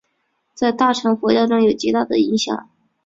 [0.55, 2.67] 在大乘佛教中有着极大影响。